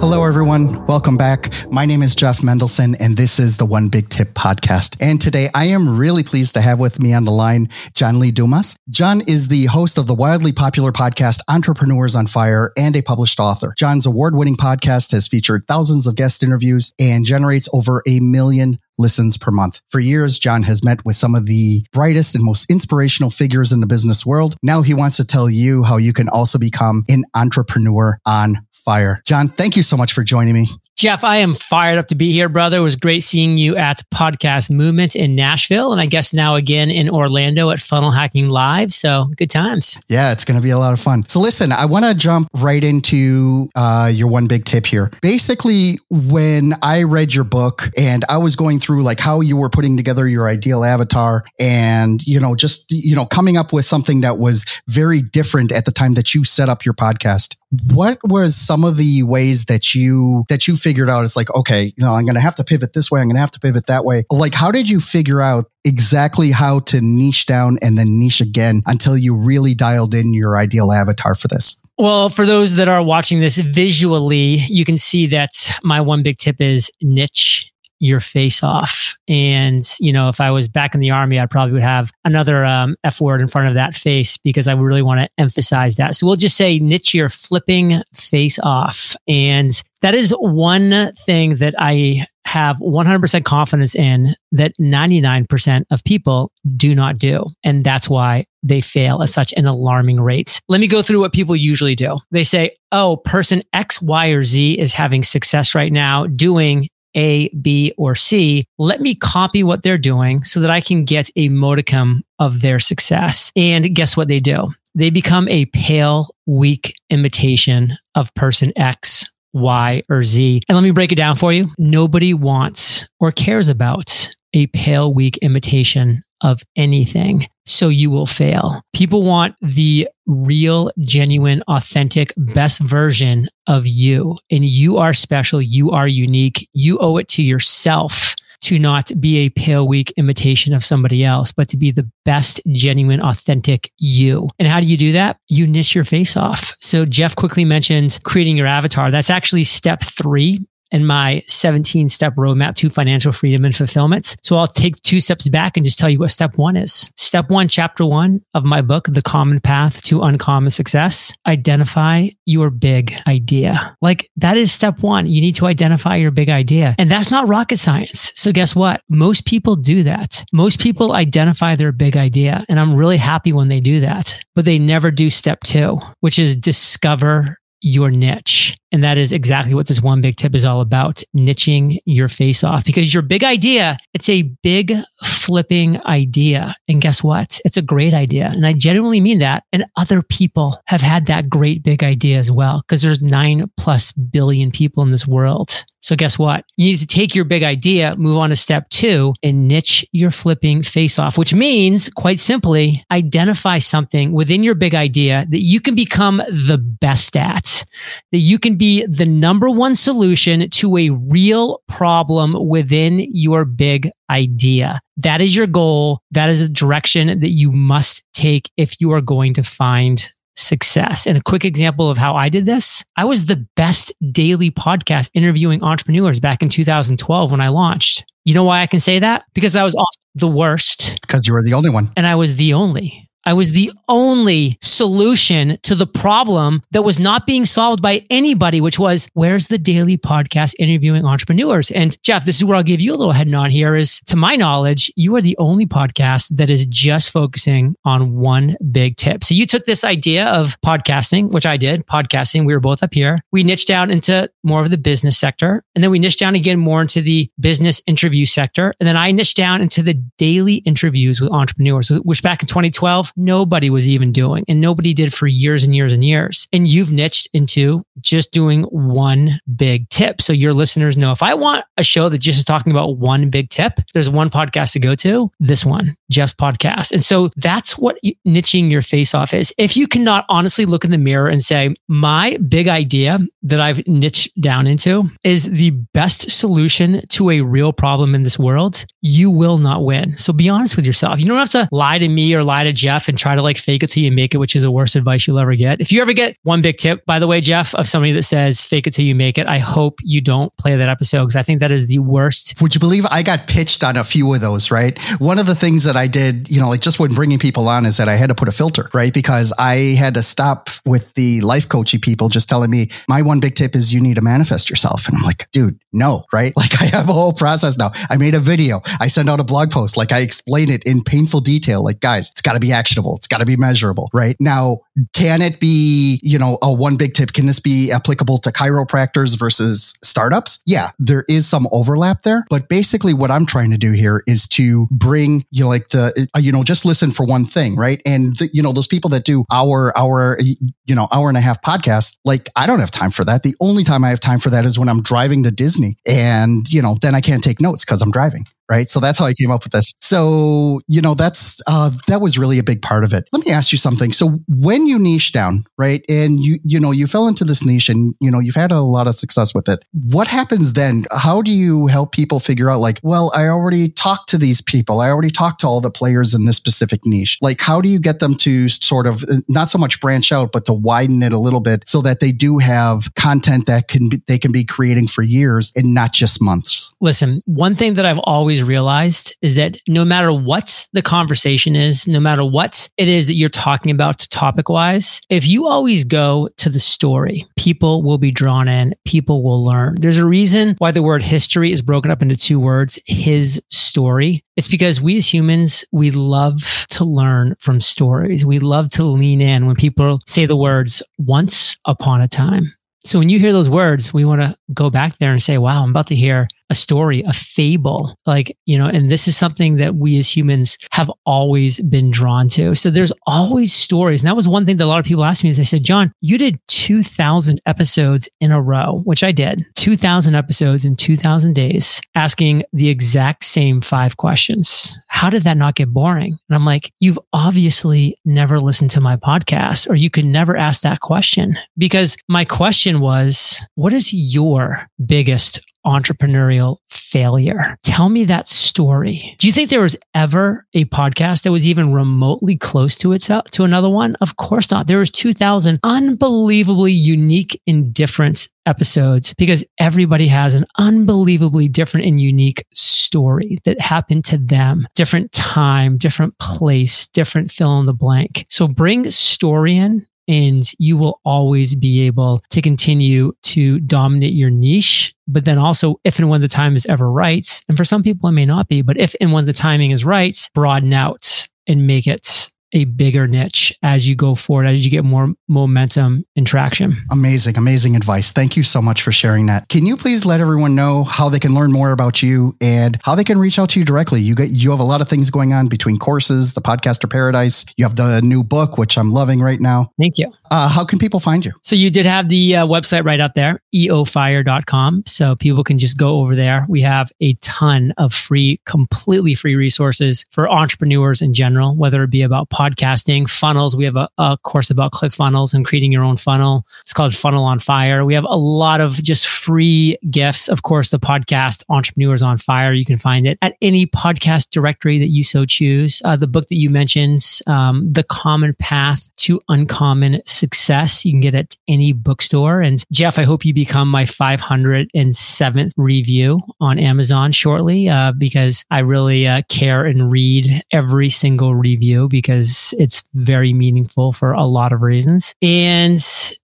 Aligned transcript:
Hello, 0.00 0.24
everyone. 0.24 0.84
Welcome 0.86 1.16
back. 1.16 1.50
My 1.70 1.86
name 1.86 2.02
is 2.02 2.14
Jeff 2.14 2.40
Mendelson, 2.40 2.94
and 3.00 3.16
this 3.16 3.38
is 3.38 3.56
the 3.56 3.64
One 3.64 3.88
Big 3.88 4.08
Tip 4.10 4.34
podcast. 4.34 4.96
And 5.00 5.20
today 5.20 5.48
I 5.54 5.66
am 5.66 5.96
really 5.96 6.22
pleased 6.22 6.54
to 6.54 6.60
have 6.60 6.78
with 6.78 7.00
me 7.00 7.14
on 7.14 7.24
the 7.24 7.30
line 7.30 7.68
John 7.94 8.18
Lee 8.18 8.30
Dumas. 8.30 8.76
John 8.90 9.22
is 9.22 9.48
the 9.48 9.66
host 9.66 9.96
of 9.96 10.06
the 10.06 10.14
wildly 10.14 10.52
popular 10.52 10.92
podcast 10.92 11.40
Entrepreneurs 11.48 12.16
on 12.16 12.26
Fire 12.26 12.72
and 12.76 12.94
a 12.96 13.02
published 13.02 13.40
author. 13.40 13.72
John's 13.78 14.04
award 14.04 14.34
winning 14.36 14.56
podcast 14.56 15.12
has 15.12 15.26
featured 15.26 15.64
thousands 15.66 16.06
of 16.06 16.16
guest 16.16 16.42
interviews 16.42 16.92
and 16.98 17.24
generates 17.24 17.68
over 17.72 18.02
a 18.06 18.20
million 18.20 18.78
listens 18.98 19.36
per 19.36 19.50
month. 19.50 19.80
For 19.88 20.00
years, 20.00 20.38
John 20.38 20.62
has 20.64 20.84
met 20.84 21.04
with 21.04 21.16
some 21.16 21.34
of 21.34 21.46
the 21.46 21.84
brightest 21.92 22.34
and 22.34 22.44
most 22.44 22.70
inspirational 22.70 23.30
figures 23.30 23.72
in 23.72 23.80
the 23.80 23.86
business 23.86 24.24
world. 24.26 24.54
Now 24.62 24.82
he 24.82 24.94
wants 24.94 25.16
to 25.16 25.24
tell 25.24 25.48
you 25.48 25.82
how 25.82 25.96
you 25.96 26.12
can 26.12 26.28
also 26.28 26.58
become 26.58 27.04
an 27.08 27.24
entrepreneur 27.34 28.18
on 28.26 28.66
fire. 28.84 29.22
John, 29.24 29.48
thank 29.48 29.76
you 29.76 29.82
so 29.82 29.96
much 29.96 30.12
for 30.12 30.22
joining 30.22 30.54
me. 30.54 30.68
Jeff, 30.96 31.24
I 31.24 31.38
am 31.38 31.56
fired 31.56 31.98
up 31.98 32.06
to 32.08 32.14
be 32.14 32.30
here, 32.30 32.48
brother. 32.48 32.76
It 32.76 32.82
was 32.82 32.94
great 32.94 33.24
seeing 33.24 33.58
you 33.58 33.74
at 33.76 34.00
Podcast 34.14 34.70
Movement 34.70 35.16
in 35.16 35.34
Nashville, 35.34 35.92
and 35.92 36.00
I 36.00 36.06
guess 36.06 36.32
now 36.32 36.54
again 36.54 36.88
in 36.88 37.10
Orlando 37.10 37.70
at 37.70 37.80
Funnel 37.80 38.12
Hacking 38.12 38.48
Live. 38.48 38.94
So 38.94 39.28
good 39.36 39.50
times. 39.50 39.98
Yeah, 40.08 40.30
it's 40.30 40.44
going 40.44 40.58
to 40.58 40.62
be 40.62 40.70
a 40.70 40.78
lot 40.78 40.92
of 40.92 41.00
fun. 41.00 41.28
So 41.28 41.40
listen, 41.40 41.72
I 41.72 41.86
want 41.86 42.04
to 42.04 42.14
jump 42.14 42.48
right 42.54 42.82
into 42.82 43.68
uh, 43.74 44.10
your 44.14 44.28
one 44.28 44.46
big 44.46 44.66
tip 44.66 44.86
here. 44.86 45.10
Basically, 45.20 45.98
when 46.10 46.74
I 46.80 47.02
read 47.02 47.34
your 47.34 47.44
book 47.44 47.90
and 47.98 48.24
I 48.28 48.38
was 48.38 48.54
going 48.54 48.78
through 48.78 49.02
like 49.02 49.18
how 49.18 49.40
you 49.40 49.56
were 49.56 49.70
putting 49.70 49.96
together 49.96 50.28
your 50.28 50.48
ideal 50.48 50.84
avatar, 50.84 51.44
and 51.58 52.24
you 52.24 52.38
know, 52.38 52.54
just 52.54 52.92
you 52.92 53.16
know, 53.16 53.26
coming 53.26 53.56
up 53.56 53.72
with 53.72 53.84
something 53.84 54.20
that 54.20 54.38
was 54.38 54.64
very 54.86 55.22
different 55.22 55.72
at 55.72 55.86
the 55.86 55.92
time 55.92 56.14
that 56.14 56.36
you 56.36 56.44
set 56.44 56.68
up 56.68 56.84
your 56.84 56.94
podcast 56.94 57.56
what 57.92 58.18
was 58.24 58.56
some 58.56 58.84
of 58.84 58.96
the 58.96 59.22
ways 59.22 59.66
that 59.66 59.94
you 59.94 60.44
that 60.48 60.66
you 60.66 60.76
figured 60.76 61.08
out 61.08 61.24
it's 61.24 61.36
like 61.36 61.52
okay 61.54 61.92
you 61.96 62.04
know 62.04 62.12
i'm 62.12 62.24
to 62.26 62.40
have 62.40 62.54
to 62.54 62.64
pivot 62.64 62.92
this 62.92 63.10
way 63.10 63.20
i'm 63.20 63.28
to 63.34 63.40
have 63.40 63.50
to 63.50 63.60
pivot 63.60 63.86
that 63.86 64.04
way. 64.04 64.24
Like 64.30 64.54
how 64.54 64.70
did 64.70 64.88
you 64.88 65.00
figure 65.00 65.40
out 65.40 65.66
exactly 65.84 66.50
how 66.50 66.80
to 66.80 67.00
niche 67.00 67.46
down 67.46 67.78
and 67.82 67.98
then 67.98 68.18
niche 68.18 68.40
again 68.40 68.82
until 68.86 69.16
you 69.16 69.34
really 69.34 69.74
dialed 69.74 70.14
in 70.14 70.34
your 70.34 70.56
ideal 70.56 70.92
avatar 70.92 71.34
for 71.34 71.48
this? 71.48 71.80
Well, 71.96 72.28
for 72.28 72.44
those 72.44 72.76
that 72.76 72.88
are 72.88 73.02
watching 73.02 73.40
this 73.40 73.56
visually, 73.58 74.64
you 74.68 74.84
can 74.84 74.98
see 74.98 75.26
that 75.28 75.78
my 75.84 76.00
one 76.00 76.22
big 76.22 76.38
tip 76.38 76.60
is 76.60 76.90
niche 77.00 77.70
your 78.00 78.20
face 78.20 78.62
off. 78.62 79.16
And, 79.26 79.82
you 80.00 80.12
know, 80.12 80.28
if 80.28 80.40
I 80.40 80.50
was 80.50 80.68
back 80.68 80.94
in 80.94 81.00
the 81.00 81.10
army, 81.10 81.40
I 81.40 81.46
probably 81.46 81.72
would 81.72 81.82
have 81.82 82.10
another 82.24 82.64
um, 82.64 82.96
F 83.04 83.20
word 83.20 83.40
in 83.40 83.48
front 83.48 83.68
of 83.68 83.74
that 83.74 83.94
face 83.94 84.36
because 84.36 84.68
I 84.68 84.72
really 84.74 85.02
want 85.02 85.20
to 85.20 85.28
emphasize 85.38 85.96
that. 85.96 86.14
So 86.14 86.26
we'll 86.26 86.36
just 86.36 86.56
say 86.56 86.78
niche 86.78 87.14
your 87.14 87.28
flipping 87.28 88.02
face 88.12 88.58
off. 88.62 89.16
And 89.26 89.70
that 90.02 90.14
is 90.14 90.34
one 90.38 91.12
thing 91.14 91.56
that 91.56 91.74
I 91.78 92.26
have 92.44 92.76
100% 92.76 93.44
confidence 93.44 93.94
in 93.94 94.36
that 94.52 94.72
99% 94.78 95.84
of 95.90 96.04
people 96.04 96.52
do 96.76 96.94
not 96.94 97.18
do. 97.18 97.46
And 97.64 97.82
that's 97.84 98.08
why 98.08 98.44
they 98.62 98.80
fail 98.80 99.22
at 99.22 99.28
such 99.28 99.52
an 99.54 99.66
alarming 99.66 100.20
rate. 100.20 100.60
Let 100.68 100.80
me 100.80 100.86
go 100.86 101.02
through 101.02 101.20
what 101.20 101.32
people 101.32 101.56
usually 101.56 101.94
do. 101.94 102.18
They 102.30 102.44
say, 102.44 102.76
oh, 102.92 103.16
person 103.16 103.62
X, 103.72 104.00
Y, 104.00 104.28
or 104.28 104.42
Z 104.42 104.78
is 104.78 104.92
having 104.92 105.22
success 105.22 105.74
right 105.74 105.92
now 105.92 106.26
doing 106.26 106.88
a, 107.14 107.48
B, 107.50 107.92
or 107.96 108.14
C. 108.14 108.64
Let 108.78 109.00
me 109.00 109.14
copy 109.14 109.62
what 109.62 109.82
they're 109.82 109.98
doing 109.98 110.44
so 110.44 110.60
that 110.60 110.70
I 110.70 110.80
can 110.80 111.04
get 111.04 111.30
a 111.36 111.48
modicum 111.48 112.22
of 112.38 112.60
their 112.60 112.78
success. 112.78 113.52
And 113.56 113.94
guess 113.94 114.16
what 114.16 114.28
they 114.28 114.40
do? 114.40 114.68
They 114.94 115.10
become 115.10 115.48
a 115.48 115.66
pale, 115.66 116.28
weak 116.46 116.94
imitation 117.10 117.96
of 118.14 118.32
person 118.34 118.72
X, 118.76 119.28
Y, 119.52 120.02
or 120.08 120.22
Z. 120.22 120.62
And 120.68 120.76
let 120.76 120.82
me 120.82 120.92
break 120.92 121.12
it 121.12 121.16
down 121.16 121.36
for 121.36 121.52
you. 121.52 121.70
Nobody 121.78 122.34
wants 122.34 123.08
or 123.20 123.32
cares 123.32 123.68
about 123.68 124.34
a 124.52 124.66
pale, 124.68 125.12
weak 125.12 125.36
imitation 125.38 126.22
of 126.44 126.62
anything. 126.76 127.48
So 127.66 127.88
you 127.88 128.10
will 128.10 128.26
fail. 128.26 128.82
People 128.92 129.22
want 129.22 129.56
the 129.62 130.06
real, 130.26 130.90
genuine, 131.00 131.62
authentic, 131.66 132.32
best 132.36 132.80
version 132.80 133.48
of 133.66 133.86
you. 133.86 134.36
And 134.50 134.64
you 134.64 134.98
are 134.98 135.14
special. 135.14 135.60
You 135.60 135.90
are 135.90 136.06
unique. 136.06 136.68
You 136.74 136.98
owe 136.98 137.16
it 137.16 137.28
to 137.28 137.42
yourself 137.42 138.34
to 138.64 138.78
not 138.78 139.10
be 139.20 139.38
a 139.38 139.50
pale, 139.50 139.86
weak 139.86 140.12
imitation 140.16 140.72
of 140.72 140.84
somebody 140.84 141.24
else, 141.24 141.52
but 141.52 141.68
to 141.68 141.76
be 141.76 141.90
the 141.90 142.10
best, 142.24 142.62
genuine, 142.72 143.20
authentic 143.20 143.90
you. 143.98 144.48
And 144.58 144.66
how 144.68 144.80
do 144.80 144.86
you 144.86 144.96
do 144.96 145.12
that? 145.12 145.38
You 145.48 145.66
niche 145.66 145.94
your 145.94 146.04
face 146.04 146.36
off. 146.36 146.74
So 146.80 147.04
Jeff 147.04 147.36
quickly 147.36 147.64
mentioned 147.64 148.20
creating 148.24 148.56
your 148.56 148.66
avatar. 148.66 149.10
That's 149.10 149.28
actually 149.30 149.64
step 149.64 150.02
three 150.02 150.64
and 150.94 151.08
my 151.08 151.42
17 151.48 152.08
step 152.08 152.36
roadmap 152.36 152.76
to 152.76 152.88
financial 152.88 153.32
freedom 153.32 153.64
and 153.64 153.74
fulfillment. 153.74 154.36
So 154.44 154.56
I'll 154.56 154.68
take 154.68 154.94
two 155.02 155.20
steps 155.20 155.48
back 155.48 155.76
and 155.76 155.84
just 155.84 155.98
tell 155.98 156.08
you 156.08 156.20
what 156.20 156.30
step 156.30 156.56
one 156.56 156.76
is. 156.76 157.10
Step 157.16 157.50
one, 157.50 157.66
chapter 157.66 158.06
one 158.06 158.40
of 158.54 158.64
my 158.64 158.80
book, 158.80 159.08
The 159.08 159.20
Common 159.20 159.60
Path 159.60 160.02
to 160.04 160.22
Uncommon 160.22 160.70
Success. 160.70 161.34
Identify 161.46 162.28
your 162.46 162.70
big 162.70 163.12
idea. 163.26 163.96
Like 164.00 164.30
that 164.36 164.56
is 164.56 164.70
step 164.70 165.00
one. 165.00 165.26
You 165.26 165.40
need 165.40 165.56
to 165.56 165.66
identify 165.66 166.14
your 166.14 166.30
big 166.30 166.48
idea. 166.48 166.94
And 166.96 167.10
that's 167.10 167.30
not 167.30 167.48
rocket 167.48 167.78
science. 167.78 168.30
So 168.36 168.52
guess 168.52 168.76
what? 168.76 169.00
Most 169.08 169.46
people 169.46 169.74
do 169.74 170.04
that. 170.04 170.44
Most 170.52 170.78
people 170.78 171.12
identify 171.12 171.74
their 171.74 171.90
big 171.90 172.16
idea. 172.16 172.64
And 172.68 172.78
I'm 172.78 172.94
really 172.94 173.16
happy 173.16 173.52
when 173.52 173.68
they 173.68 173.80
do 173.80 173.98
that, 174.00 174.38
but 174.54 174.64
they 174.64 174.78
never 174.78 175.10
do 175.10 175.28
step 175.28 175.60
two, 175.64 175.98
which 176.20 176.38
is 176.38 176.54
discover 176.54 177.58
your 177.80 178.10
niche. 178.10 178.76
And 178.94 179.02
that 179.02 179.18
is 179.18 179.32
exactly 179.32 179.74
what 179.74 179.88
this 179.88 180.00
one 180.00 180.20
big 180.20 180.36
tip 180.36 180.54
is 180.54 180.64
all 180.64 180.80
about 180.80 181.20
niching 181.36 181.98
your 182.04 182.28
face 182.28 182.62
off 182.62 182.84
because 182.84 183.12
your 183.12 183.24
big 183.24 183.42
idea, 183.42 183.98
it's 184.14 184.28
a 184.28 184.42
big 184.62 184.94
flipping 185.24 186.00
idea. 186.06 186.76
And 186.86 187.02
guess 187.02 187.20
what? 187.20 187.60
It's 187.64 187.76
a 187.76 187.82
great 187.82 188.14
idea. 188.14 188.46
And 188.46 188.64
I 188.64 188.72
genuinely 188.72 189.20
mean 189.20 189.40
that. 189.40 189.64
And 189.72 189.84
other 189.96 190.22
people 190.22 190.78
have 190.86 191.00
had 191.00 191.26
that 191.26 191.50
great 191.50 191.82
big 191.82 192.04
idea 192.04 192.38
as 192.38 192.52
well 192.52 192.82
because 192.82 193.02
there's 193.02 193.20
nine 193.20 193.68
plus 193.76 194.12
billion 194.12 194.70
people 194.70 195.02
in 195.02 195.10
this 195.10 195.26
world. 195.26 195.84
So 196.04 196.16
guess 196.16 196.38
what? 196.38 196.66
You 196.76 196.84
need 196.84 196.98
to 196.98 197.06
take 197.06 197.34
your 197.34 197.46
big 197.46 197.62
idea, 197.62 198.14
move 198.18 198.36
on 198.36 198.50
to 198.50 198.56
step 198.56 198.90
two 198.90 199.32
and 199.42 199.66
niche 199.66 200.04
your 200.12 200.30
flipping 200.30 200.82
face 200.82 201.18
off, 201.18 201.38
which 201.38 201.54
means 201.54 202.10
quite 202.10 202.38
simply 202.38 203.02
identify 203.10 203.78
something 203.78 204.32
within 204.32 204.62
your 204.62 204.74
big 204.74 204.94
idea 204.94 205.46
that 205.48 205.62
you 205.62 205.80
can 205.80 205.94
become 205.94 206.42
the 206.50 206.76
best 206.76 207.38
at, 207.38 207.86
that 208.32 208.38
you 208.38 208.58
can 208.58 208.76
be 208.76 208.83
the 209.08 209.26
number 209.26 209.70
one 209.70 209.94
solution 209.94 210.68
to 210.70 210.96
a 210.96 211.10
real 211.10 211.82
problem 211.88 212.68
within 212.68 213.26
your 213.30 213.64
big 213.64 214.10
idea. 214.30 215.00
That 215.16 215.40
is 215.40 215.54
your 215.54 215.66
goal. 215.66 216.20
That 216.30 216.50
is 216.50 216.60
a 216.60 216.68
direction 216.68 217.40
that 217.40 217.50
you 217.50 217.70
must 217.72 218.22
take 218.32 218.70
if 218.76 219.00
you 219.00 219.12
are 219.12 219.20
going 219.20 219.54
to 219.54 219.62
find 219.62 220.28
success. 220.56 221.26
And 221.26 221.36
a 221.36 221.42
quick 221.42 221.64
example 221.64 222.08
of 222.08 222.18
how 222.18 222.36
I 222.36 222.48
did 222.48 222.66
this 222.66 223.04
I 223.16 223.24
was 223.24 223.46
the 223.46 223.66
best 223.76 224.12
daily 224.30 224.70
podcast 224.70 225.30
interviewing 225.34 225.82
entrepreneurs 225.82 226.40
back 226.40 226.62
in 226.62 226.68
2012 226.68 227.50
when 227.50 227.60
I 227.60 227.68
launched. 227.68 228.24
You 228.44 228.54
know 228.54 228.64
why 228.64 228.82
I 228.82 228.86
can 228.86 229.00
say 229.00 229.18
that? 229.18 229.44
Because 229.54 229.74
I 229.74 229.82
was 229.82 229.94
on 229.94 230.06
the 230.34 230.48
worst. 230.48 231.18
Because 231.22 231.46
you 231.46 231.52
were 231.52 231.62
the 231.62 231.74
only 231.74 231.90
one. 231.90 232.10
And 232.16 232.26
I 232.26 232.34
was 232.34 232.56
the 232.56 232.74
only. 232.74 233.23
I 233.46 233.52
was 233.52 233.72
the 233.72 233.92
only 234.08 234.78
solution 234.80 235.78
to 235.82 235.94
the 235.94 236.06
problem 236.06 236.82
that 236.92 237.02
was 237.02 237.18
not 237.18 237.46
being 237.46 237.66
solved 237.66 238.00
by 238.00 238.24
anybody, 238.30 238.80
which 238.80 238.98
was 238.98 239.28
where's 239.34 239.68
the 239.68 239.76
daily 239.76 240.16
podcast 240.16 240.74
interviewing 240.78 241.26
entrepreneurs? 241.26 241.90
And 241.90 242.20
Jeff, 242.22 242.46
this 242.46 242.56
is 242.56 242.64
where 242.64 242.76
I'll 242.76 242.82
give 242.82 243.02
you 243.02 243.12
a 243.12 243.16
little 243.16 243.32
head 243.32 243.48
nod 243.48 243.70
here 243.70 243.96
is 243.96 244.20
to 244.26 244.36
my 244.36 244.56
knowledge, 244.56 245.12
you 245.14 245.36
are 245.36 245.42
the 245.42 245.56
only 245.58 245.84
podcast 245.84 246.56
that 246.56 246.70
is 246.70 246.86
just 246.86 247.30
focusing 247.30 247.94
on 248.04 248.36
one 248.36 248.76
big 248.90 249.16
tip. 249.16 249.44
So 249.44 249.54
you 249.54 249.66
took 249.66 249.84
this 249.84 250.04
idea 250.04 250.46
of 250.46 250.80
podcasting, 250.80 251.52
which 251.52 251.66
I 251.66 251.76
did, 251.76 252.06
podcasting. 252.06 252.64
We 252.64 252.72
were 252.72 252.80
both 252.80 253.02
up 253.02 253.12
here. 253.12 253.40
We 253.52 253.62
niched 253.62 253.88
down 253.88 254.10
into 254.10 254.50
more 254.62 254.80
of 254.80 254.90
the 254.90 254.96
business 254.98 255.36
sector. 255.36 255.84
And 255.94 256.02
then 256.02 256.10
we 256.10 256.18
niched 256.18 256.38
down 256.38 256.54
again 256.54 256.78
more 256.78 257.02
into 257.02 257.20
the 257.20 257.50
business 257.60 258.00
interview 258.06 258.46
sector. 258.46 258.94
And 259.00 259.06
then 259.06 259.18
I 259.18 259.32
niched 259.32 259.58
down 259.58 259.82
into 259.82 260.02
the 260.02 260.14
daily 260.38 260.76
interviews 260.76 261.42
with 261.42 261.52
entrepreneurs, 261.52 262.08
which 262.08 262.42
back 262.42 262.62
in 262.62 262.68
2012, 262.68 263.33
nobody 263.36 263.90
was 263.90 264.08
even 264.08 264.32
doing 264.32 264.64
and 264.68 264.80
nobody 264.80 265.14
did 265.14 265.32
for 265.32 265.46
years 265.46 265.84
and 265.84 265.94
years 265.94 266.12
and 266.12 266.24
years. 266.24 266.68
And 266.72 266.88
you've 266.88 267.12
niched 267.12 267.48
into 267.52 268.04
just 268.20 268.52
doing 268.52 268.84
one 268.84 269.60
big 269.76 270.08
tip. 270.08 270.40
So 270.40 270.52
your 270.52 270.72
listeners 270.72 271.16
know 271.16 271.32
if 271.32 271.42
I 271.42 271.54
want 271.54 271.84
a 271.96 272.02
show 272.02 272.28
that 272.28 272.38
just 272.38 272.58
is 272.58 272.64
talking 272.64 272.92
about 272.92 273.18
one 273.18 273.50
big 273.50 273.70
tip, 273.70 273.94
there's 274.12 274.30
one 274.30 274.50
podcast 274.50 274.92
to 274.92 274.98
go 274.98 275.14
to, 275.16 275.50
this 275.60 275.84
one, 275.84 276.16
Jeff's 276.30 276.54
podcast. 276.54 277.12
And 277.12 277.22
so 277.22 277.50
that's 277.56 277.98
what 277.98 278.18
niching 278.46 278.90
your 278.90 279.02
face 279.02 279.34
off 279.34 279.54
is. 279.54 279.74
If 279.78 279.96
you 279.96 280.06
cannot 280.06 280.44
honestly 280.48 280.86
look 280.86 281.04
in 281.04 281.10
the 281.10 281.18
mirror 281.18 281.48
and 281.48 281.62
say, 281.62 281.94
my 282.08 282.56
big 282.68 282.88
idea 282.88 283.38
that 283.62 283.80
I've 283.80 284.06
niched 284.06 284.58
down 284.60 284.86
into 284.86 285.30
is 285.42 285.70
the 285.70 285.90
best 285.90 286.50
solution 286.50 287.26
to 287.28 287.50
a 287.50 287.60
real 287.60 287.92
problem 287.92 288.34
in 288.34 288.42
this 288.42 288.58
world, 288.58 289.04
you 289.20 289.50
will 289.50 289.78
not 289.78 290.04
win. 290.04 290.36
So 290.36 290.52
be 290.52 290.68
honest 290.68 290.96
with 290.96 291.06
yourself. 291.06 291.40
You 291.40 291.46
don't 291.46 291.58
have 291.58 291.70
to 291.70 291.88
lie 291.90 292.18
to 292.18 292.28
me 292.28 292.54
or 292.54 292.62
lie 292.62 292.84
to 292.84 292.92
Jeff 292.92 293.23
and 293.28 293.38
try 293.38 293.54
to 293.54 293.62
like 293.62 293.76
fake 293.76 294.02
it 294.02 294.08
till 294.08 294.22
you 294.22 294.32
make 294.32 294.54
it, 294.54 294.58
which 294.58 294.76
is 294.76 294.82
the 294.82 294.90
worst 294.90 295.16
advice 295.16 295.46
you'll 295.46 295.58
ever 295.58 295.74
get. 295.74 296.00
If 296.00 296.12
you 296.12 296.20
ever 296.20 296.32
get 296.32 296.56
one 296.62 296.82
big 296.82 296.96
tip, 296.96 297.24
by 297.26 297.38
the 297.38 297.46
way, 297.46 297.60
Jeff, 297.60 297.94
of 297.94 298.08
somebody 298.08 298.32
that 298.32 298.44
says 298.44 298.82
fake 298.82 299.06
it 299.06 299.12
till 299.12 299.24
you 299.24 299.34
make 299.34 299.58
it, 299.58 299.66
I 299.66 299.78
hope 299.78 300.20
you 300.22 300.40
don't 300.40 300.74
play 300.76 300.96
that 300.96 301.08
episode 301.08 301.44
because 301.44 301.56
I 301.56 301.62
think 301.62 301.80
that 301.80 301.90
is 301.90 302.08
the 302.08 302.18
worst. 302.18 302.80
Would 302.80 302.94
you 302.94 303.00
believe 303.00 303.26
I 303.30 303.42
got 303.42 303.66
pitched 303.66 304.04
on 304.04 304.16
a 304.16 304.24
few 304.24 304.52
of 304.54 304.60
those, 304.60 304.90
right? 304.90 305.18
One 305.38 305.58
of 305.58 305.66
the 305.66 305.74
things 305.74 306.04
that 306.04 306.16
I 306.16 306.26
did, 306.26 306.70
you 306.70 306.80
know, 306.80 306.88
like 306.88 307.00
just 307.00 307.18
when 307.18 307.34
bringing 307.34 307.58
people 307.58 307.88
on 307.88 308.06
is 308.06 308.16
that 308.16 308.28
I 308.28 308.34
had 308.34 308.48
to 308.48 308.54
put 308.54 308.68
a 308.68 308.72
filter, 308.72 309.08
right? 309.12 309.32
Because 309.32 309.72
I 309.78 310.14
had 310.18 310.34
to 310.34 310.42
stop 310.42 310.88
with 311.04 311.32
the 311.34 311.60
life 311.60 311.88
coaching 311.88 312.20
people 312.20 312.48
just 312.48 312.68
telling 312.68 312.90
me 312.90 313.08
my 313.28 313.42
one 313.42 313.60
big 313.60 313.74
tip 313.74 313.94
is 313.94 314.12
you 314.12 314.20
need 314.20 314.34
to 314.34 314.42
manifest 314.42 314.90
yourself. 314.90 315.28
And 315.28 315.36
I'm 315.36 315.42
like, 315.42 315.70
dude, 315.70 315.98
no, 316.12 316.44
right? 316.52 316.72
Like 316.84 317.00
I 317.00 317.06
have 317.06 317.30
a 317.30 317.32
whole 317.32 317.54
process 317.54 317.96
now. 317.96 318.10
I 318.28 318.36
made 318.36 318.54
a 318.54 318.60
video. 318.60 319.00
I 319.18 319.28
send 319.28 319.48
out 319.48 319.58
a 319.58 319.64
blog 319.64 319.90
post. 319.90 320.18
Like 320.18 320.32
I 320.32 320.40
explain 320.40 320.90
it 320.90 321.02
in 321.04 321.22
painful 321.22 321.60
detail. 321.60 322.04
Like 322.04 322.20
guys, 322.20 322.50
it's 322.50 322.60
got 322.60 322.74
to 322.74 322.80
be 322.80 322.92
actionable. 323.14 323.36
It's 323.36 323.46
got 323.46 323.58
to 323.58 323.66
be 323.66 323.76
measurable, 323.76 324.28
right? 324.32 324.56
Now, 324.60 324.98
can 325.32 325.62
it 325.62 325.80
be, 325.80 326.40
you 326.42 326.58
know, 326.58 326.78
a 326.82 326.92
one 326.92 327.16
big 327.16 327.34
tip? 327.34 327.52
Can 327.52 327.66
this 327.66 327.80
be 327.80 328.10
applicable 328.10 328.58
to 328.58 328.70
chiropractors 328.70 329.58
versus 329.58 330.14
startups? 330.22 330.82
Yeah, 330.86 331.10
there 331.18 331.44
is 331.48 331.66
some 331.66 331.88
overlap 331.92 332.42
there, 332.42 332.64
but 332.70 332.88
basically 332.88 333.34
what 333.34 333.50
I'm 333.50 333.66
trying 333.66 333.90
to 333.90 333.98
do 333.98 334.12
here 334.12 334.42
is 334.46 334.66
to 334.68 335.06
bring, 335.10 335.64
you 335.70 335.84
know, 335.84 335.88
like 335.88 336.08
the, 336.08 336.48
uh, 336.56 336.58
you 336.58 336.72
know, 336.72 336.82
just 336.82 337.04
listen 337.04 337.30
for 337.30 337.46
one 337.46 337.64
thing, 337.64 337.96
right? 337.96 338.20
And, 338.26 338.56
the, 338.56 338.70
you 338.72 338.82
know, 338.82 338.92
those 338.92 339.06
people 339.06 339.30
that 339.30 339.44
do 339.44 339.64
our, 339.72 340.16
our, 340.16 340.58
you 340.60 341.14
know, 341.14 341.28
hour 341.32 341.48
and 341.48 341.56
a 341.58 341.60
half 341.60 341.80
podcast, 341.82 342.38
like 342.44 342.68
I 342.76 342.86
don't 342.86 343.00
have 343.00 343.10
time 343.10 343.30
for 343.30 343.44
that. 343.44 343.62
The 343.62 343.74
only 343.80 344.04
time 344.04 344.24
I 344.24 344.30
have 344.30 344.40
time 344.40 344.58
for 344.58 344.70
that 344.70 344.86
is 344.86 344.98
when 344.98 345.08
I'm 345.08 345.22
driving 345.22 345.62
to 345.64 345.70
Disney 345.70 346.16
and, 346.26 346.88
you 346.92 347.02
know, 347.02 347.16
then 347.22 347.34
I 347.34 347.40
can't 347.40 347.62
take 347.62 347.80
notes 347.80 348.04
because 348.04 348.22
I'm 348.22 348.30
driving 348.30 348.66
right? 348.90 349.08
So 349.08 349.20
that's 349.20 349.38
how 349.38 349.46
I 349.46 349.54
came 349.54 349.70
up 349.70 349.84
with 349.84 349.92
this. 349.92 350.14
So, 350.20 351.00
you 351.08 351.20
know, 351.20 351.34
that's 351.34 351.80
uh 351.86 352.10
that 352.26 352.40
was 352.40 352.58
really 352.58 352.78
a 352.78 352.82
big 352.82 353.02
part 353.02 353.24
of 353.24 353.32
it. 353.32 353.48
Let 353.52 353.64
me 353.64 353.72
ask 353.72 353.92
you 353.92 353.98
something. 353.98 354.32
So 354.32 354.58
when 354.68 355.03
you 355.06 355.18
niche 355.18 355.52
down, 355.52 355.84
right? 355.96 356.24
And 356.28 356.60
you 356.60 356.78
you 356.84 357.00
know, 357.00 357.10
you 357.10 357.26
fell 357.26 357.46
into 357.46 357.64
this 357.64 357.84
niche 357.84 358.08
and 358.08 358.34
you 358.40 358.50
know, 358.50 358.60
you've 358.60 358.74
had 358.74 358.92
a 358.92 359.00
lot 359.00 359.26
of 359.26 359.34
success 359.34 359.74
with 359.74 359.88
it. 359.88 360.04
What 360.12 360.46
happens 360.46 360.92
then? 360.92 361.24
How 361.32 361.62
do 361.62 361.70
you 361.70 362.06
help 362.06 362.32
people 362.32 362.60
figure 362.60 362.90
out 362.90 363.00
like, 363.00 363.20
well, 363.22 363.52
I 363.54 363.68
already 363.68 364.08
talked 364.08 364.48
to 364.50 364.58
these 364.58 364.80
people. 364.80 365.20
I 365.20 365.30
already 365.30 365.50
talked 365.50 365.80
to 365.80 365.86
all 365.86 366.00
the 366.00 366.10
players 366.10 366.54
in 366.54 366.66
this 366.66 366.76
specific 366.76 367.24
niche. 367.24 367.58
Like 367.60 367.80
how 367.80 368.00
do 368.00 368.08
you 368.08 368.18
get 368.18 368.40
them 368.40 368.54
to 368.56 368.88
sort 368.88 369.26
of 369.26 369.44
not 369.68 369.88
so 369.88 369.98
much 369.98 370.20
branch 370.20 370.52
out 370.52 370.72
but 370.72 370.84
to 370.86 370.92
widen 370.92 371.42
it 371.42 371.52
a 371.52 371.58
little 371.58 371.80
bit 371.80 372.08
so 372.08 372.22
that 372.22 372.40
they 372.40 372.52
do 372.52 372.78
have 372.78 373.34
content 373.34 373.86
that 373.86 374.08
can 374.08 374.28
be, 374.28 374.42
they 374.46 374.58
can 374.58 374.72
be 374.72 374.84
creating 374.84 375.28
for 375.28 375.42
years 375.42 375.92
and 375.96 376.14
not 376.14 376.32
just 376.32 376.62
months? 376.62 377.14
Listen, 377.20 377.62
one 377.66 377.96
thing 377.96 378.14
that 378.14 378.24
I've 378.24 378.40
always 378.40 378.82
realized 378.82 379.56
is 379.62 379.76
that 379.76 379.96
no 380.08 380.24
matter 380.24 380.52
what 380.52 381.06
the 381.12 381.22
conversation 381.22 381.96
is, 381.96 382.26
no 382.26 382.40
matter 382.40 382.64
what 382.64 383.08
it 383.16 383.28
is 383.28 383.46
that 383.46 383.56
you're 383.56 383.68
talking 383.68 384.10
about 384.10 384.38
topic 384.50 384.88
wise, 384.94 385.40
if 385.50 385.66
you 385.66 385.88
always 385.88 386.22
go 386.22 386.68
to 386.76 386.88
the 386.88 387.00
story, 387.00 387.66
people 387.76 388.22
will 388.22 388.38
be 388.38 388.52
drawn 388.52 388.86
in, 388.86 389.12
people 389.24 389.64
will 389.64 389.84
learn. 389.84 390.14
There's 390.20 390.38
a 390.38 390.46
reason 390.46 390.94
why 390.98 391.10
the 391.10 391.20
word 391.20 391.42
history 391.42 391.90
is 391.90 392.00
broken 392.00 392.30
up 392.30 392.42
into 392.42 392.56
two 392.56 392.78
words, 392.78 393.18
his 393.26 393.82
story. 393.90 394.64
It's 394.76 394.86
because 394.86 395.20
we 395.20 395.36
as 395.36 395.52
humans, 395.52 396.04
we 396.12 396.30
love 396.30 397.06
to 397.10 397.24
learn 397.24 397.74
from 397.80 397.98
stories. 397.98 398.64
We 398.64 398.78
love 398.78 399.10
to 399.10 399.24
lean 399.24 399.60
in 399.60 399.86
when 399.86 399.96
people 399.96 400.38
say 400.46 400.64
the 400.64 400.76
words 400.76 401.24
once 401.38 401.98
upon 402.04 402.40
a 402.40 402.46
time. 402.46 402.94
So 403.24 403.40
when 403.40 403.48
you 403.48 403.58
hear 403.58 403.72
those 403.72 403.90
words, 403.90 404.32
we 404.32 404.44
want 404.44 404.60
to 404.60 404.76
go 404.92 405.10
back 405.10 405.38
there 405.38 405.50
and 405.50 405.62
say, 405.62 405.76
wow, 405.76 406.04
I'm 406.04 406.10
about 406.10 406.28
to 406.28 406.36
hear 406.36 406.68
a 406.90 406.94
story, 406.94 407.42
a 407.46 407.52
fable. 407.52 408.36
Like, 408.46 408.76
you 408.86 408.98
know, 408.98 409.06
and 409.06 409.30
this 409.30 409.48
is 409.48 409.56
something 409.56 409.96
that 409.96 410.16
we 410.16 410.38
as 410.38 410.54
humans 410.54 410.98
have 411.12 411.30
always 411.46 412.00
been 412.00 412.30
drawn 412.30 412.68
to. 412.68 412.94
So 412.94 413.10
there's 413.10 413.32
always 413.46 413.92
stories. 413.92 414.42
And 414.42 414.48
that 414.48 414.56
was 414.56 414.68
one 414.68 414.84
thing 414.86 414.96
that 414.96 415.04
a 415.04 415.06
lot 415.06 415.18
of 415.18 415.24
people 415.24 415.44
asked 415.44 415.64
me 415.64 415.70
is 415.70 415.76
they 415.76 415.84
said, 415.84 416.04
John, 416.04 416.32
you 416.40 416.58
did 416.58 416.78
2000 416.88 417.80
episodes 417.86 418.48
in 418.60 418.72
a 418.72 418.80
row, 418.80 419.22
which 419.24 419.42
I 419.42 419.52
did 419.52 419.84
2000 419.96 420.54
episodes 420.54 421.04
in 421.04 421.16
2000 421.16 421.74
days 421.74 422.20
asking 422.34 422.84
the 422.92 423.08
exact 423.08 423.64
same 423.64 424.00
five 424.00 424.36
questions. 424.36 425.18
How 425.28 425.50
did 425.50 425.62
that 425.64 425.76
not 425.76 425.94
get 425.94 426.12
boring? 426.12 426.58
And 426.68 426.76
I'm 426.76 426.84
like, 426.84 427.12
you've 427.20 427.38
obviously 427.52 428.36
never 428.44 428.80
listened 428.80 429.10
to 429.10 429.20
my 429.20 429.36
podcast 429.36 430.08
or 430.08 430.14
you 430.14 430.30
could 430.30 430.44
never 430.44 430.76
ask 430.76 431.02
that 431.02 431.20
question 431.20 431.76
because 431.96 432.36
my 432.48 432.64
question 432.64 433.20
was, 433.20 433.84
what 433.94 434.12
is 434.12 434.32
your 434.32 435.08
biggest 435.24 435.80
entrepreneurial 436.06 436.98
failure. 437.10 437.96
Tell 438.02 438.28
me 438.28 438.44
that 438.44 438.66
story. 438.66 439.56
Do 439.58 439.66
you 439.66 439.72
think 439.72 439.90
there 439.90 440.00
was 440.00 440.16
ever 440.34 440.86
a 440.94 441.04
podcast 441.06 441.62
that 441.62 441.72
was 441.72 441.86
even 441.86 442.12
remotely 442.12 442.76
close 442.76 443.16
to 443.18 443.32
itself 443.32 443.64
to 443.72 443.84
another 443.84 444.08
one? 444.08 444.36
Of 444.40 444.56
course 444.56 444.90
not. 444.90 445.06
There 445.06 445.18
was 445.18 445.30
2000 445.30 445.98
unbelievably 446.02 447.12
unique 447.12 447.80
and 447.86 448.12
different 448.12 448.68
episodes 448.86 449.54
because 449.54 449.84
everybody 449.98 450.46
has 450.48 450.74
an 450.74 450.84
unbelievably 450.98 451.88
different 451.88 452.26
and 452.26 452.40
unique 452.40 452.84
story 452.92 453.78
that 453.84 454.00
happened 454.00 454.44
to 454.44 454.58
them. 454.58 455.08
Different 455.14 455.52
time, 455.52 456.16
different 456.18 456.56
place, 456.58 457.26
different 457.28 457.70
fill 457.70 457.98
in 457.98 458.06
the 458.06 458.14
blank. 458.14 458.66
So 458.68 458.86
bring 458.86 459.30
story 459.30 459.96
in 459.96 460.26
and 460.48 460.90
you 460.98 461.16
will 461.16 461.40
always 461.44 461.94
be 461.94 462.26
able 462.26 462.62
to 462.70 462.82
continue 462.82 463.52
to 463.62 464.00
dominate 464.00 464.52
your 464.52 464.70
niche. 464.70 465.34
But 465.46 465.64
then 465.64 465.78
also, 465.78 466.20
if 466.24 466.38
and 466.38 466.48
when 466.48 466.60
the 466.60 466.68
time 466.68 466.94
is 466.96 467.06
ever 467.06 467.30
right, 467.30 467.68
and 467.88 467.96
for 467.96 468.04
some 468.04 468.22
people 468.22 468.48
it 468.48 468.52
may 468.52 468.66
not 468.66 468.88
be, 468.88 469.02
but 469.02 469.18
if 469.18 469.34
and 469.40 469.52
when 469.52 469.66
the 469.66 469.72
timing 469.72 470.10
is 470.10 470.24
right, 470.24 470.58
broaden 470.74 471.12
out 471.12 471.68
and 471.86 472.06
make 472.06 472.26
it 472.26 472.72
a 472.94 473.04
bigger 473.04 473.46
niche 473.46 473.92
as 474.02 474.28
you 474.28 474.36
go 474.36 474.54
forward, 474.54 474.86
as 474.86 475.04
you 475.04 475.10
get 475.10 475.24
more 475.24 475.52
momentum 475.68 476.44
and 476.56 476.66
traction. 476.66 477.14
Amazing, 477.30 477.76
amazing 477.76 478.16
advice. 478.16 478.52
Thank 478.52 478.76
you 478.76 478.82
so 478.82 479.02
much 479.02 479.20
for 479.20 479.32
sharing 479.32 479.66
that. 479.66 479.88
Can 479.88 480.06
you 480.06 480.16
please 480.16 480.46
let 480.46 480.60
everyone 480.60 480.94
know 480.94 481.24
how 481.24 481.48
they 481.48 481.58
can 481.58 481.74
learn 481.74 481.92
more 481.92 482.12
about 482.12 482.42
you 482.42 482.76
and 482.80 483.18
how 483.22 483.34
they 483.34 483.44
can 483.44 483.58
reach 483.58 483.78
out 483.78 483.90
to 483.90 483.98
you 483.98 484.04
directly? 484.04 484.40
You 484.40 484.54
get 484.54 484.70
you 484.70 484.90
have 484.90 485.00
a 485.00 485.04
lot 485.04 485.20
of 485.20 485.28
things 485.28 485.50
going 485.50 485.72
on 485.72 485.88
between 485.88 486.18
courses, 486.18 486.74
the 486.74 486.80
podcaster 486.80 487.28
paradise. 487.28 487.84
You 487.96 488.04
have 488.04 488.16
the 488.16 488.40
new 488.42 488.62
book, 488.62 488.96
which 488.96 489.18
I'm 489.18 489.32
loving 489.32 489.60
right 489.60 489.80
now. 489.80 490.12
Thank 490.18 490.38
you. 490.38 490.52
Uh, 490.70 490.88
how 490.88 491.04
can 491.04 491.18
people 491.18 491.40
find 491.40 491.64
you? 491.64 491.72
So 491.82 491.94
you 491.94 492.10
did 492.10 492.26
have 492.26 492.48
the 492.48 492.76
uh, 492.76 492.86
website 492.86 493.24
right 493.24 493.40
up 493.40 493.54
there, 493.54 493.82
eofire.com. 493.94 495.24
So 495.26 495.56
people 495.56 495.84
can 495.84 495.98
just 495.98 496.18
go 496.18 496.40
over 496.40 496.56
there. 496.56 496.86
We 496.88 497.02
have 497.02 497.30
a 497.40 497.54
ton 497.54 498.12
of 498.16 498.32
free, 498.32 498.80
completely 498.86 499.54
free 499.54 499.74
resources 499.74 500.46
for 500.50 500.70
entrepreneurs 500.70 501.42
in 501.42 501.54
general, 501.54 501.94
whether 501.94 502.22
it 502.22 502.30
be 502.30 502.42
about 502.42 502.70
podcasting, 502.70 503.48
funnels. 503.48 503.96
We 503.96 504.04
have 504.04 504.16
a, 504.16 504.28
a 504.38 504.56
course 504.62 504.90
about 504.90 505.12
ClickFunnels 505.12 505.74
and 505.74 505.84
creating 505.84 506.12
your 506.12 506.24
own 506.24 506.36
funnel. 506.36 506.86
It's 507.02 507.12
called 507.12 507.34
Funnel 507.34 507.64
on 507.64 507.78
Fire. 507.78 508.24
We 508.24 508.34
have 508.34 508.44
a 508.44 508.56
lot 508.56 509.00
of 509.00 509.22
just 509.22 509.46
free 509.46 510.18
gifts. 510.30 510.68
Of 510.68 510.82
course, 510.82 511.10
the 511.10 511.18
podcast 511.18 511.84
Entrepreneurs 511.88 512.42
on 512.42 512.58
Fire. 512.58 512.92
You 512.92 513.04
can 513.04 513.18
find 513.18 513.46
it 513.46 513.58
at 513.62 513.76
any 513.82 514.06
podcast 514.06 514.70
directory 514.70 515.18
that 515.18 515.28
you 515.28 515.42
so 515.42 515.66
choose. 515.66 516.22
Uh, 516.24 516.36
the 516.36 516.46
book 516.46 516.68
that 516.68 516.76
you 516.76 516.90
mentioned, 516.90 517.60
um, 517.66 518.12
The 518.12 518.24
Common 518.24 518.74
Path 518.78 519.30
to 519.36 519.60
Uncommon 519.68 520.40
Success. 520.54 521.24
You 521.24 521.32
can 521.32 521.40
get 521.40 521.54
at 521.54 521.76
any 521.88 522.12
bookstore. 522.12 522.80
And 522.80 523.02
Jeff, 523.12 523.38
I 523.38 523.44
hope 523.44 523.64
you 523.64 523.74
become 523.74 524.08
my 524.08 524.24
507th 524.24 525.92
review 525.96 526.60
on 526.80 526.98
Amazon 526.98 527.52
shortly 527.52 528.08
uh, 528.08 528.32
because 528.32 528.84
I 528.90 529.00
really 529.00 529.46
uh, 529.46 529.62
care 529.68 530.04
and 530.04 530.30
read 530.30 530.82
every 530.92 531.28
single 531.28 531.74
review 531.74 532.28
because 532.28 532.94
it's 532.98 533.24
very 533.34 533.72
meaningful 533.72 534.32
for 534.32 534.52
a 534.52 534.64
lot 534.64 534.92
of 534.92 535.02
reasons. 535.02 535.54
And 535.62 536.14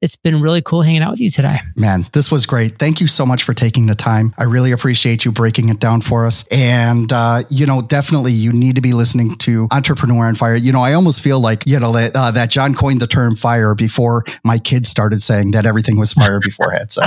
it's 0.01 0.17
been 0.17 0.41
really 0.41 0.63
cool 0.63 0.83
hanging 0.83 1.03
out 1.03 1.13
with 1.13 1.21
you 1.21 1.31
today. 1.31 1.59
Man, 1.77 2.07
this 2.13 2.31
was 2.31 2.47
great. 2.47 2.79
Thank 2.79 3.01
you 3.01 3.07
so 3.07 3.27
much 3.27 3.43
for 3.43 3.55
taking 3.55 3.87
the 3.87 3.95
time. 3.95 4.33
I 4.39 4.45
really 4.45 4.73
appreciate 4.73 5.25
you 5.25 5.33
breaking 5.33 5.69
it 5.69 5.81
down 5.81 6.01
for 6.01 6.27
us. 6.27 6.47
And, 6.51 7.13
uh, 7.13 7.43
you 7.51 7.67
know, 7.67 7.83
definitely 7.83 8.33
you 8.33 8.53
need 8.53 8.77
to 8.77 8.83
be 8.83 8.93
listening 8.93 9.35
to 9.37 9.69
Entrepreneur 9.71 10.27
on 10.27 10.35
Fire. 10.35 10.57
You 10.57 10.73
know, 10.73 10.81
I 10.81 10.95
almost 10.95 11.23
feel 11.23 11.41
like, 11.41 11.65
you 11.67 11.79
know, 11.79 11.93
that, 11.93 12.15
uh, 12.15 12.31
that 12.31 12.51
John 12.51 12.75
coined 12.75 13.01
the 13.01 13.07
term 13.07 13.37
fire 13.37 13.75
before 13.81 14.25
my 14.45 14.59
kids 14.59 14.89
started 14.89 15.23
saying 15.23 15.51
that 15.53 15.67
everything 15.67 15.99
was 15.99 16.13
fire 16.13 16.39
beforehand. 16.45 16.93
So 16.93 17.03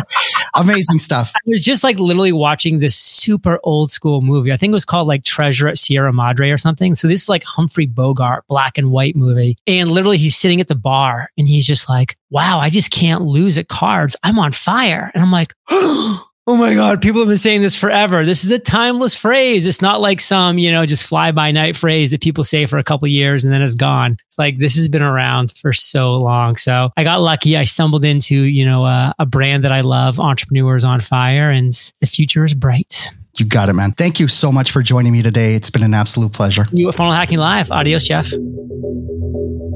amazing 0.55 0.97
stuff. 0.99 1.31
I 1.35 1.39
was 1.45 1.63
just 1.63 1.83
like 1.83 1.99
literally 1.99 2.31
watching 2.31 2.79
this 2.79 2.95
super 2.95 3.59
old 3.63 3.91
school 3.91 4.21
movie. 4.21 4.51
I 4.51 4.57
think 4.57 4.71
it 4.71 4.73
was 4.73 4.83
called 4.83 5.07
like 5.07 5.23
Treasure 5.23 5.67
at 5.67 5.77
Sierra 5.77 6.11
Madre 6.11 6.49
or 6.49 6.57
something. 6.57 6.95
So 6.95 7.07
this 7.07 7.21
is 7.21 7.29
like 7.29 7.43
Humphrey 7.43 7.85
Bogart, 7.85 8.45
black 8.47 8.77
and 8.77 8.91
white 8.91 9.15
movie. 9.15 9.55
And 9.67 9.91
literally 9.91 10.17
he's 10.17 10.35
sitting 10.35 10.59
at 10.59 10.67
the 10.67 10.75
bar 10.75 11.29
and 11.37 11.47
he's 11.47 11.67
just 11.67 11.87
like, 11.87 12.17
wow, 12.31 12.57
I 12.57 12.69
just 12.69 12.91
can't 12.91 13.21
lose 13.21 13.59
at 13.59 13.67
cards. 13.67 14.15
I'm 14.23 14.39
on 14.39 14.51
fire. 14.51 15.11
And 15.13 15.23
I'm 15.23 15.31
like, 15.31 15.53
oh, 15.69 16.27
Oh 16.45 16.57
my 16.57 16.73
God, 16.73 17.01
people 17.01 17.21
have 17.21 17.29
been 17.29 17.37
saying 17.37 17.61
this 17.61 17.77
forever. 17.77 18.25
This 18.25 18.43
is 18.43 18.51
a 18.51 18.59
timeless 18.59 19.15
phrase. 19.15 19.65
It's 19.65 19.81
not 19.81 20.01
like 20.01 20.19
some, 20.19 20.57
you 20.57 20.71
know, 20.71 20.85
just 20.85 21.07
fly 21.07 21.31
by 21.31 21.51
night 21.51 21.73
phrase 21.73 22.11
that 22.11 22.19
people 22.19 22.43
say 22.43 22.65
for 22.65 22.77
a 22.77 22.83
couple 22.83 23.07
years 23.07 23.45
and 23.45 23.53
then 23.53 23.61
it's 23.61 23.75
gone. 23.75 24.17
It's 24.27 24.37
like 24.37 24.57
this 24.57 24.75
has 24.75 24.89
been 24.89 25.01
around 25.01 25.53
for 25.55 25.71
so 25.71 26.17
long. 26.17 26.57
So 26.57 26.91
I 26.97 27.05
got 27.05 27.21
lucky. 27.21 27.55
I 27.55 27.63
stumbled 27.63 28.03
into, 28.03 28.35
you 28.35 28.65
know, 28.65 28.83
uh, 28.83 29.13
a 29.19 29.25
brand 29.25 29.63
that 29.63 29.71
I 29.71 29.81
love, 29.81 30.19
Entrepreneurs 30.19 30.83
on 30.83 30.99
Fire, 30.99 31.49
and 31.49 31.71
the 32.01 32.07
future 32.07 32.43
is 32.43 32.53
bright. 32.53 33.11
You 33.37 33.45
got 33.45 33.69
it, 33.69 33.73
man. 33.73 33.93
Thank 33.93 34.19
you 34.19 34.27
so 34.27 34.51
much 34.51 34.71
for 34.71 34.81
joining 34.81 35.13
me 35.13 35.21
today. 35.21 35.55
It's 35.55 35.69
been 35.69 35.81
an 35.81 35.93
absolute 35.93 36.33
pleasure. 36.33 36.65
You 36.73 36.89
at 36.89 36.95
Funnel 36.95 37.13
Hacking 37.13 37.39
Live. 37.39 37.71
Adios, 37.71 38.05
Jeff. 38.05 38.33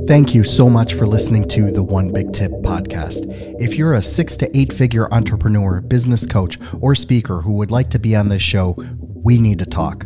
Thank 0.07 0.33
you 0.33 0.45
so 0.45 0.69
much 0.69 0.93
for 0.93 1.05
listening 1.05 1.49
to 1.49 1.69
the 1.69 1.83
One 1.83 2.13
Big 2.13 2.31
Tip 2.31 2.51
podcast. 2.61 3.29
If 3.59 3.75
you're 3.75 3.93
a 3.93 4.01
six 4.01 4.37
to 4.37 4.57
eight 4.57 4.71
figure 4.71 5.13
entrepreneur, 5.13 5.81
business 5.81 6.25
coach, 6.25 6.57
or 6.79 6.95
speaker 6.95 7.41
who 7.41 7.57
would 7.57 7.71
like 7.71 7.89
to 7.89 7.99
be 7.99 8.15
on 8.15 8.29
this 8.29 8.41
show, 8.41 8.77
we 8.99 9.37
need 9.37 9.59
to 9.59 9.65
talk. 9.65 10.05